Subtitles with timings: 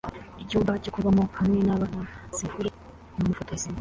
[0.43, 2.01] Icyumba cyo kubamo hamwe nabana
[2.37, 2.67] sekuru
[3.15, 3.67] numufotozi